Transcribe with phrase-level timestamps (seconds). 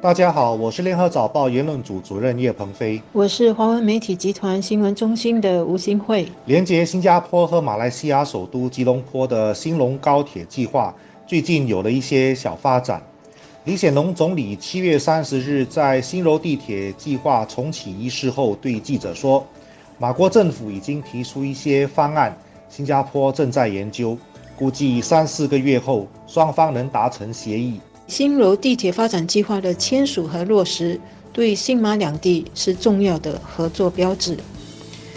[0.00, 6.26] 大家好，我是联合早报言论组主任叶鹏飞，我是华文媒体集团新闻中心的吴新慧。
[6.46, 10.92] 连接新加坡和马来西亚首都吉隆坡的兴隆高铁计划
[11.24, 13.00] 最近有了一些小发展。
[13.64, 19.46] 李显龙总理七月三十日在新柔地铁计划重启仪式后对记者说，
[19.98, 22.36] 马国政府已经提出一些方案，
[22.68, 24.18] 新加坡正在研究，
[24.56, 27.80] 估计三四个月后双方能达成协议。
[28.06, 31.00] 新柔地铁发展计划的签署和落实，
[31.32, 34.36] 对新马两地是重要的合作标志。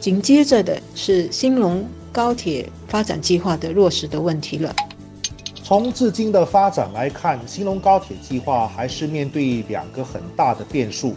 [0.00, 4.74] 紧接着的是新隆高铁发展计划的落实的问题了。
[5.62, 11.14] 从至今的发展来看，新隆高铁计划还是面对两个很大的变数。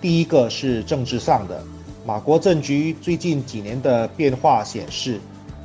[0.00, 1.62] 第一个是政治上的，
[2.04, 5.20] 马国政局最近几年的变化显示，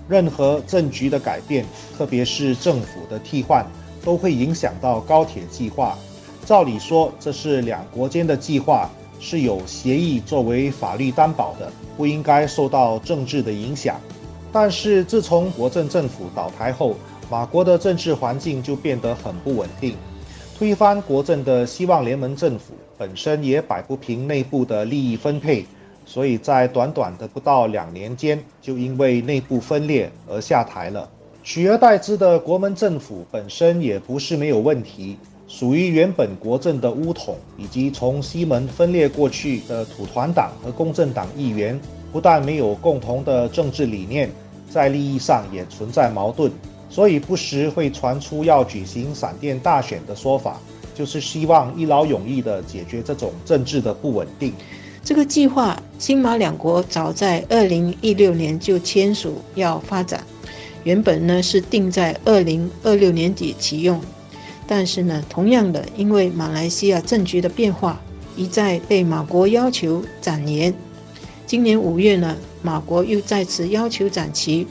[0.07, 1.65] 任何政局的改变，
[1.97, 3.65] 特别是政府的替换。
[4.03, 5.97] 都会影响到高铁计划。
[6.45, 13.99] 照理说，这是两国间的计划，是有协议作为法律担保的，不应该受到政治的影响。
[14.51, 16.95] 但是自从国政政府倒台后，
[17.29, 19.95] 马国的政治环境就变得很不稳定。
[20.57, 25.65] 推翻国政的希望联盟政府本身也摆不平内部的利益分配，
[26.05, 31.09] 所以在短短的不到两年间，就因为内部分裂而下台了。
[31.43, 41.79] 取而代之的国门政府本身也不是没有问题，属于原本国政的乌统，以及从西门分裂过去的土团党和公正党议员，
[42.11, 44.29] 不但没有共同的政治理念，
[44.69, 46.51] 在利益上也存在矛盾，
[46.89, 50.59] 所以不时会传出要举行闪电大选的说法，
[50.93, 54.53] 就是希望一劳永逸地解决这种政治的不稳定。
[55.03, 60.23] 这个计划，新马两国早在二零一六年就签署要发展。
[60.83, 64.01] 原本呢是定在二零二六年底启用，
[64.65, 68.01] 但是呢，同样的，因为马来西亚政局的变化，
[68.35, 70.73] 一再被马国要求展延。
[71.45, 74.65] 今年五月呢，马国又再次要求展期，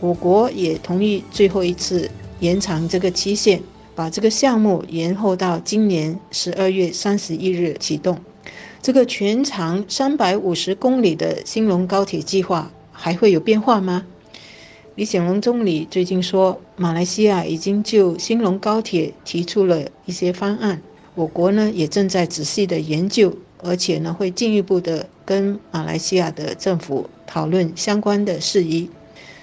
[0.00, 3.60] 我国也同意最后一次延长这个期限，
[3.94, 8.18] 把这个项目延后到今年十二月三十一日启动。
[8.80, 14.04] 这个全长三百五十公里的兴隆高铁计划还会有变化吗？
[14.94, 20.82] 李显龙总理最近说，马来西亚已经就兴隆高铁提出了一些方案，
[21.14, 28.90] 我国呢也正在仔细的研究，而且呢会进一步的跟马来西亚的政府讨论相关的事宜。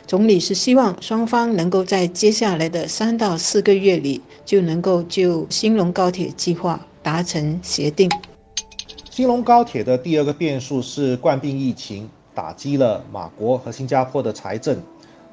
[0.05, 8.07] 总理是希望双方能够在接下来的三到四个月里就能够就兴隆高铁计划达成协定。
[9.09, 14.79] 兴隆高铁的第二个变数是冠病疫情打击了马国和新加坡的财政。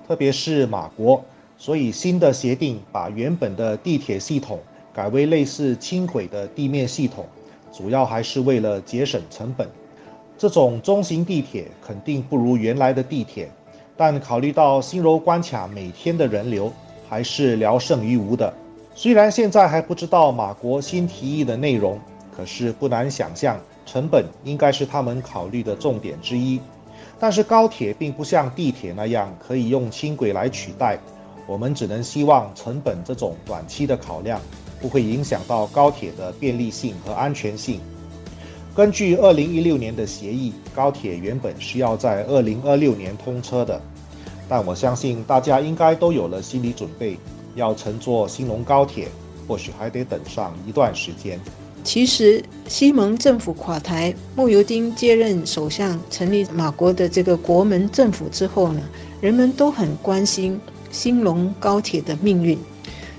[0.06, 1.24] 特别是马国，
[1.58, 4.60] 所以新的协定把原本的地铁系统
[4.94, 7.26] 改为类似轻轨的地面系统，
[7.72, 9.68] 主要还是为了节省成本。
[10.38, 13.50] 这种中型地铁肯定不如原来的地铁，
[13.96, 16.72] 但考虑到新柔关卡每天的人流，
[17.08, 18.52] 还是聊胜于无的。
[18.94, 21.98] 虽然现在还不知道马国新提议的内容，
[22.34, 26.60] 可是不难想象，成本应该是他们考虑的重点之一。
[27.18, 30.98] 但是高铁并不像地铁那样可以用轻轨来取代，
[31.46, 34.40] 我们只能希望成本这种短期的考量
[34.80, 37.80] 不会影响到高铁的便利性和安全性。
[38.74, 43.80] 根据二零一六年的协议，高铁原本是要在二零二六年通车的，
[44.48, 47.16] 但我相信大家应该都有了心理准备，
[47.54, 49.08] 要乘坐新隆高铁，
[49.48, 51.40] 或许还得等上一段时间。
[51.86, 58.82] 其实，西蒙政府垮台，慕尤丁接任首相，成立马国的这个国门政府之后呢，
[59.20, 60.60] 人们都很关心
[60.90, 62.58] 兴隆高铁的命运。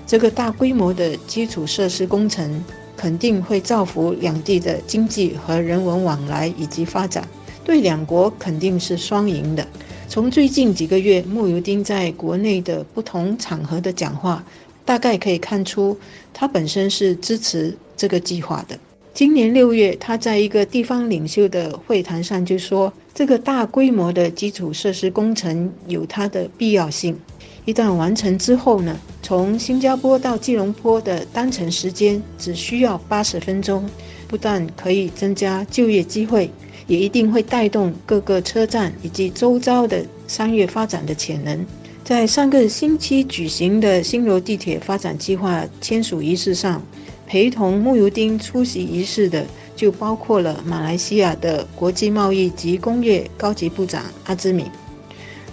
[0.06, 2.62] 这个大规模的基础设施工程
[2.94, 7.26] 肯定会造福两地的经济和人文往来以及发展，
[7.64, 9.66] 对两国肯定是双赢的。
[10.10, 14.44] 从最近几个月慕尤丁在国内的不同场合的讲话，
[14.88, 15.94] 大概可以看出，
[16.32, 17.76] 他本身是支持。
[17.94, 18.78] 这个计划的，
[19.12, 27.18] 今年六月，他在一个地方领袖的会谈上就说，这个大规模的基础设施工程有它的必要性。
[27.64, 33.84] 一旦完成之后呢，从新加坡到吉隆坡的单程时间只需要八十分钟，
[34.28, 36.48] 不但可以增加就业机会，
[36.86, 41.66] 也一定会带动各个车站以及周遭的商业发展的潜能。
[42.08, 46.82] 在上个星期举行的新罗地铁发展计划签署仪式上。
[47.26, 49.44] 陪同穆尤丁出席仪式的，
[49.76, 54.64] 就包括了马来西亚的国际贸易及工业高级部长阿兹敏。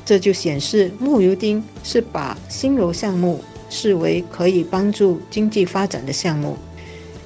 [0.05, 6.55] 这就显示穆尤丁是把新柔项目视为可以帮助经济发展的项目。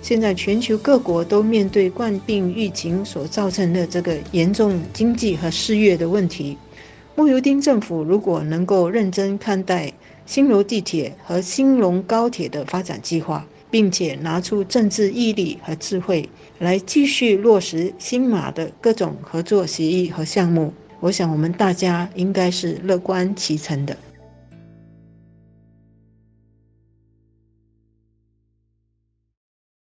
[0.02, 6.58] 现在全球各国都面对冠病疫情所造成的这个严重经济和失业的问题。
[7.20, 9.92] 穆尤丁政府如果能够认真看待
[10.26, 16.30] 新罗地铁和新隆高铁的发展计划，并且拿出政治毅力和智慧
[16.60, 23.98] 来继续落实新马的各种合作协议和项目，我想我们大家应该是乐观其成的。